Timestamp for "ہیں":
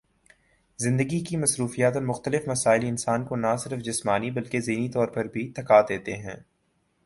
6.17-6.35